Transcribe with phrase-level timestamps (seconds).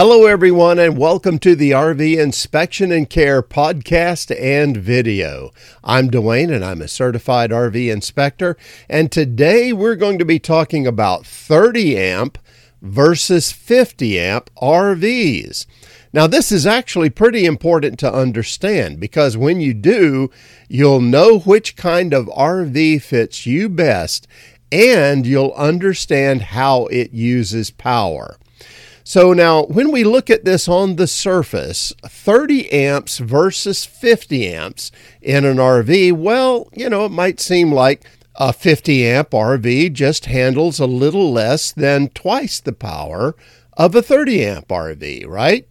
[0.00, 5.50] Hello, everyone, and welcome to the RV Inspection and Care podcast and video.
[5.82, 8.56] I'm Dwayne, and I'm a certified RV inspector.
[8.88, 12.38] And today we're going to be talking about 30 amp
[12.80, 15.66] versus 50 amp RVs.
[16.12, 20.30] Now, this is actually pretty important to understand because when you do,
[20.68, 24.28] you'll know which kind of RV fits you best
[24.70, 28.38] and you'll understand how it uses power.
[29.08, 34.92] So now, when we look at this on the surface, 30 amps versus 50 amps
[35.22, 40.26] in an RV, well, you know, it might seem like a 50 amp RV just
[40.26, 43.34] handles a little less than twice the power
[43.78, 45.66] of a 30 amp RV, right?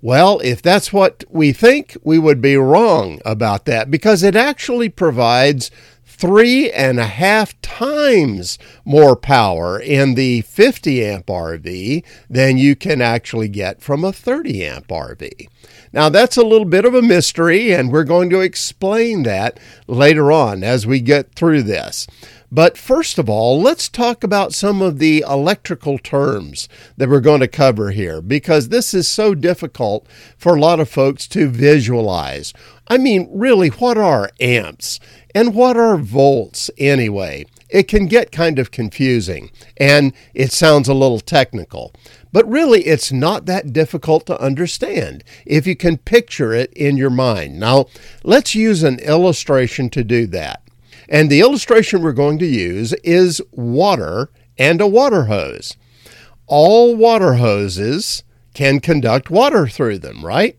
[0.00, 4.90] Well, if that's what we think, we would be wrong about that because it actually
[4.90, 5.72] provides
[6.16, 13.02] three and a half times more power in the 50 amp RV than you can
[13.02, 15.48] actually get from a 30 amp RV.
[15.92, 20.32] Now, that's a little bit of a mystery, and we're going to explain that later
[20.32, 22.06] on as we get through this.
[22.56, 27.40] But first of all, let's talk about some of the electrical terms that we're going
[27.40, 30.06] to cover here because this is so difficult
[30.38, 32.54] for a lot of folks to visualize.
[32.88, 34.98] I mean, really, what are amps
[35.34, 37.44] and what are volts anyway?
[37.68, 41.92] It can get kind of confusing and it sounds a little technical.
[42.32, 47.10] But really, it's not that difficult to understand if you can picture it in your
[47.10, 47.60] mind.
[47.60, 47.84] Now,
[48.24, 50.62] let's use an illustration to do that.
[51.08, 55.76] And the illustration we're going to use is water and a water hose.
[56.46, 58.22] All water hoses
[58.54, 60.56] can conduct water through them, right?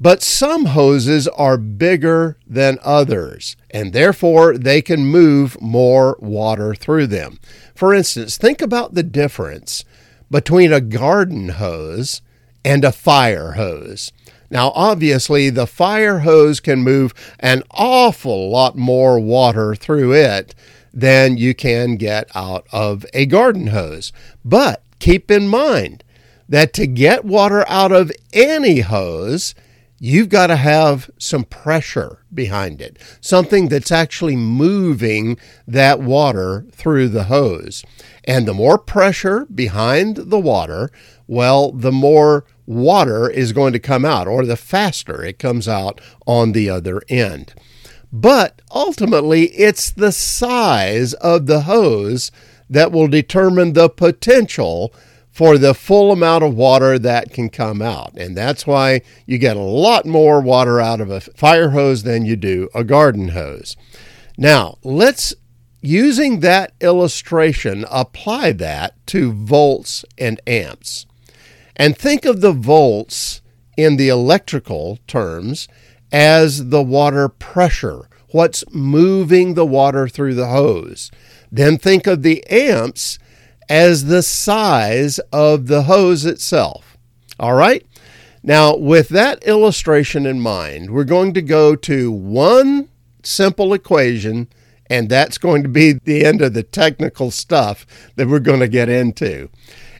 [0.00, 7.06] But some hoses are bigger than others, and therefore they can move more water through
[7.06, 7.38] them.
[7.74, 9.84] For instance, think about the difference
[10.30, 12.20] between a garden hose
[12.64, 14.12] and a fire hose.
[14.54, 20.54] Now, obviously, the fire hose can move an awful lot more water through it
[20.92, 24.12] than you can get out of a garden hose.
[24.44, 26.04] But keep in mind
[26.48, 29.56] that to get water out of any hose,
[29.98, 35.36] you've got to have some pressure behind it, something that's actually moving
[35.66, 37.84] that water through the hose.
[38.22, 40.92] And the more pressure behind the water,
[41.26, 46.00] well, the more water is going to come out, or the faster it comes out
[46.26, 47.54] on the other end.
[48.12, 52.30] But ultimately, it's the size of the hose
[52.70, 54.94] that will determine the potential
[55.30, 58.12] for the full amount of water that can come out.
[58.16, 62.24] And that's why you get a lot more water out of a fire hose than
[62.24, 63.76] you do a garden hose.
[64.38, 65.34] Now, let's
[65.80, 71.04] using that illustration apply that to volts and amps.
[71.76, 73.42] And think of the volts
[73.76, 75.68] in the electrical terms
[76.12, 81.10] as the water pressure, what's moving the water through the hose.
[81.50, 83.18] Then think of the amps
[83.68, 86.96] as the size of the hose itself.
[87.40, 87.84] All right?
[88.42, 92.90] Now, with that illustration in mind, we're going to go to one
[93.22, 94.48] simple equation,
[94.90, 97.86] and that's going to be the end of the technical stuff
[98.16, 99.48] that we're going to get into.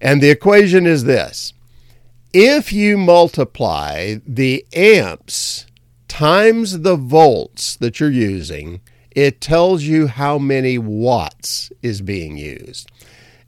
[0.00, 1.54] And the equation is this
[2.32, 5.66] if you multiply the amps
[6.08, 12.90] times the volts that you're using, it tells you how many watts is being used.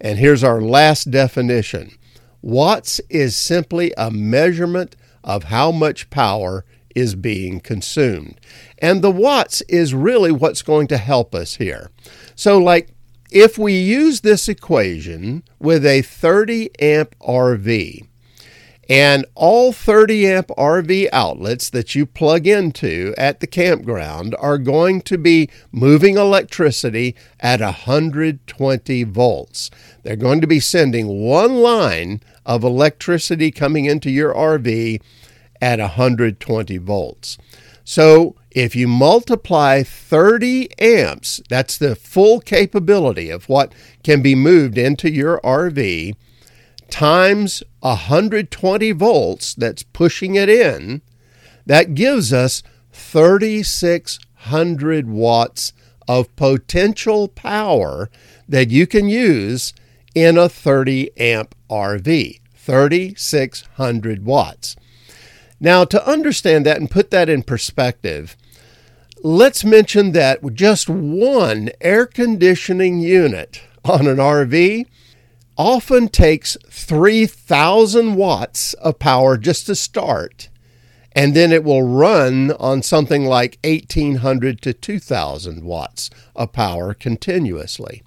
[0.01, 1.97] And here's our last definition
[2.43, 8.39] watts is simply a measurement of how much power is being consumed.
[8.79, 11.91] And the watts is really what's going to help us here.
[12.35, 12.91] So, like,
[13.31, 18.07] if we use this equation with a 30 amp RV,
[18.89, 25.01] and all 30 amp RV outlets that you plug into at the campground are going
[25.03, 29.71] to be moving electricity at 120 volts.
[30.03, 35.01] They're going to be sending one line of electricity coming into your RV
[35.63, 37.39] at 120 volts.
[37.85, 44.79] So if you multiply 30 amps, that's the full capability of what can be moved
[44.79, 46.15] into your RV
[46.95, 51.03] times 120 volts that's pushing it in,
[51.67, 52.63] that gives us
[52.93, 55.73] 3,600 watts
[56.07, 58.09] of potential power
[58.49, 59.75] that you can use
[60.15, 62.39] in a 30 amp RV.
[62.55, 64.77] 3,600 watts.
[65.59, 68.37] Now, to understand that and put that in perspective,
[69.21, 74.87] let's mention that just one air conditioning unit on an RV
[75.57, 80.49] often takes 3,000 watts of power just to start,
[81.13, 88.03] and then it will run on something like 1,800 to 2,000 watts of power continuously.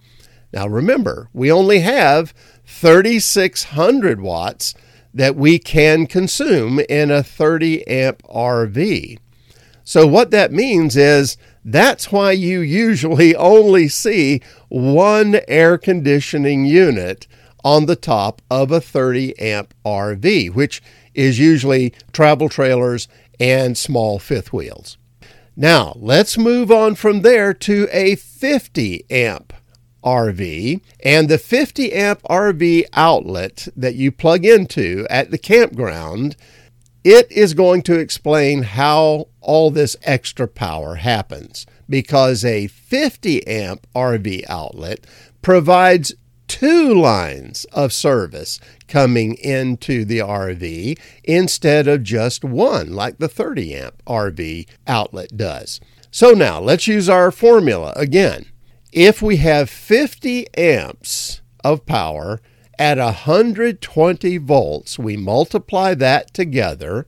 [0.51, 2.33] Now remember, we only have
[2.65, 4.73] 3,600 watts
[5.13, 9.17] that we can consume in a 30 amp RV.
[9.83, 17.25] So, what that means is that's why you usually only see one air conditioning unit
[17.63, 20.81] on the top of a 30 amp RV, which
[21.13, 23.07] is usually travel trailers
[23.39, 24.97] and small fifth wheels.
[25.55, 29.53] Now, let's move on from there to a 50 amp
[30.03, 30.81] RV.
[31.03, 36.35] And the 50 amp RV outlet that you plug into at the campground,
[37.03, 43.87] it is going to explain how all this extra power happens because a 50 amp
[43.95, 45.05] RV outlet
[45.41, 46.13] provides
[46.47, 53.75] two lines of service coming into the RV instead of just one, like the 30
[53.75, 55.79] amp RV outlet does.
[56.11, 58.45] So now let's use our formula again.
[58.91, 62.39] If we have 50 amps of power
[62.79, 67.05] at 120 volts, we multiply that together.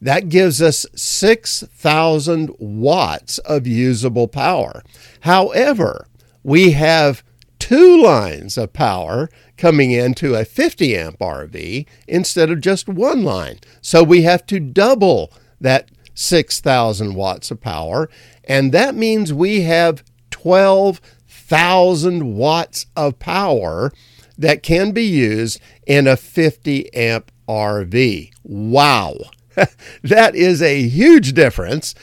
[0.00, 4.82] That gives us 6,000 watts of usable power.
[5.22, 6.06] However,
[6.44, 7.24] we have
[7.68, 9.28] two lines of power
[9.58, 13.58] coming into a 50 amp RV instead of just one line.
[13.82, 15.30] So we have to double
[15.60, 18.08] that 6,000 watts of power,
[18.44, 23.92] and that means we have 12,000 watts of power
[24.38, 28.30] that can be used in a 50 amp RV.
[28.44, 29.14] Wow!
[30.02, 31.94] that is a huge difference.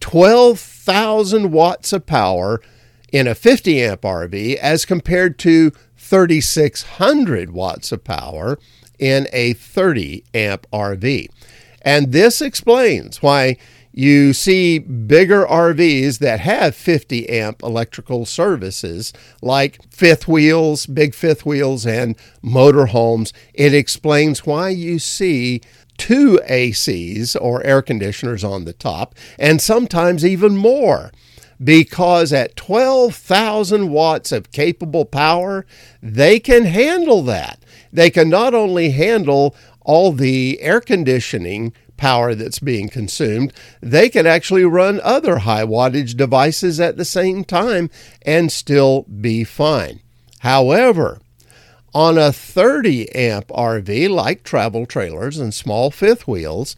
[0.00, 2.60] 12,000 watts of power
[3.14, 8.58] in a 50 amp RV as compared to 3,600 watts of power
[8.98, 11.28] in a 30 amp RV.
[11.82, 13.56] And this explains why
[13.92, 21.46] you see bigger RVs that have 50 amp electrical services like fifth wheels, big fifth
[21.46, 23.32] wheels, and motorhomes.
[23.52, 25.60] It explains why you see
[25.98, 31.12] two ACs or air conditioners on the top, and sometimes even more
[31.64, 35.64] because at 12,000 watts of capable power,
[36.02, 37.58] they can handle that.
[37.92, 44.26] They can not only handle all the air conditioning power that's being consumed, they can
[44.26, 47.88] actually run other high wattage devices at the same time
[48.22, 50.00] and still be fine.
[50.40, 51.20] However,
[51.94, 56.76] on a 30 amp RV like travel trailers and small fifth wheels,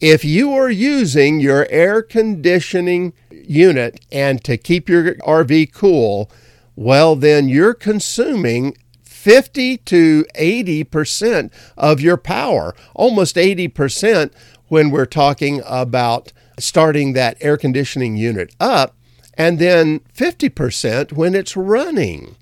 [0.00, 3.12] if you are using your air conditioning
[3.48, 6.30] unit and to keep your RV cool,
[6.76, 14.32] well, then you're consuming 50 to 80% of your power, almost 80%
[14.68, 18.94] when we're talking about starting that air conditioning unit up,
[19.34, 22.36] and then 50% when it's running.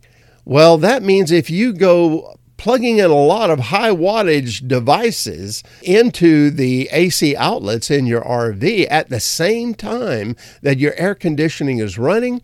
[0.45, 6.49] Well, that means if you go plugging in a lot of high wattage devices into
[6.49, 11.99] the AC outlets in your RV at the same time that your air conditioning is
[11.99, 12.41] running,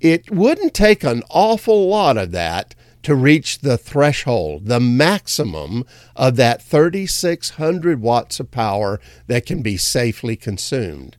[0.00, 5.84] it wouldn't take an awful lot of that to reach the threshold, the maximum
[6.16, 11.18] of that 3,600 watts of power that can be safely consumed.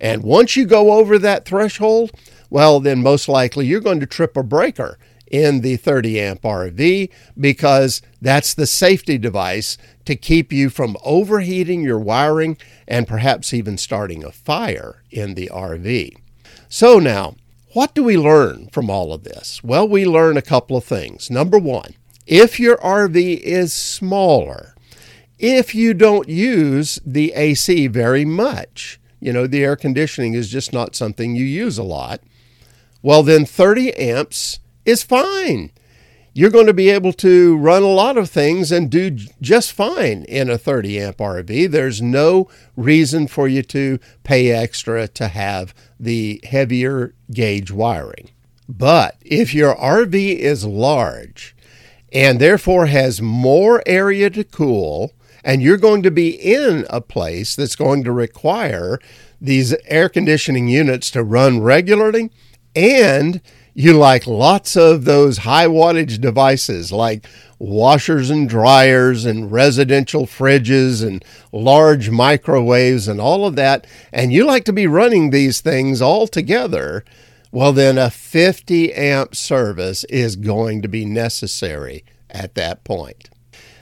[0.00, 2.12] And once you go over that threshold,
[2.50, 4.96] well, then most likely you're going to trip a breaker
[5.30, 11.82] in the 30 amp RV because that's the safety device to keep you from overheating
[11.82, 16.16] your wiring and perhaps even starting a fire in the RV.
[16.68, 17.36] So, now,
[17.72, 19.62] what do we learn from all of this?
[19.62, 21.30] Well, we learn a couple of things.
[21.30, 21.94] Number one,
[22.26, 24.74] if your RV is smaller,
[25.38, 30.72] if you don't use the AC very much, you know, the air conditioning is just
[30.72, 32.20] not something you use a lot,
[33.02, 34.58] well, then 30 amps
[34.90, 35.70] is fine.
[36.32, 40.24] You're going to be able to run a lot of things and do just fine
[40.24, 41.70] in a 30 amp RV.
[41.70, 48.30] There's no reason for you to pay extra to have the heavier gauge wiring.
[48.68, 51.56] But if your RV is large
[52.12, 57.56] and therefore has more area to cool, and you're going to be in a place
[57.56, 59.00] that's going to require
[59.40, 62.30] these air conditioning units to run regularly
[62.76, 63.40] and
[63.80, 67.26] you like lots of those high wattage devices like
[67.58, 74.44] washers and dryers and residential fridges and large microwaves and all of that, and you
[74.44, 77.04] like to be running these things all together,
[77.52, 83.28] well, then a 50 amp service is going to be necessary at that point.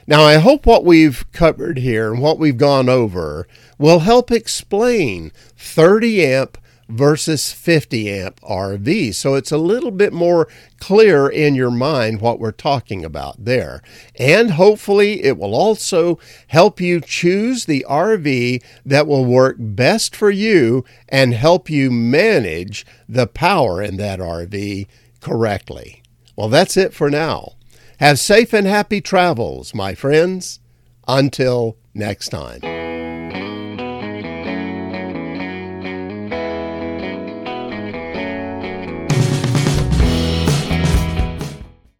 [0.07, 5.31] Now, I hope what we've covered here and what we've gone over will help explain
[5.55, 6.57] 30 amp
[6.89, 9.13] versus 50 amp RV.
[9.13, 10.47] So it's a little bit more
[10.79, 13.81] clear in your mind what we're talking about there.
[14.17, 20.31] And hopefully it will also help you choose the RV that will work best for
[20.31, 24.87] you and help you manage the power in that RV
[25.21, 26.01] correctly.
[26.35, 27.53] Well, that's it for now.
[27.99, 30.59] Have safe and happy travels, my friends.
[31.07, 32.78] Until next time.